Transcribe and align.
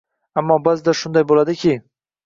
Ammo, 0.41 0.57
baʼzida 0.69 0.97
shunday 1.03 1.29
bo‘ladiki. 1.33 1.81